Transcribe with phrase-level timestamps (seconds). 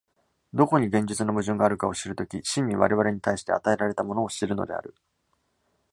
[0.51, 4.95] どこに現実の矛盾があるかを知る時、真に我々に対して与えられたものを知るのである。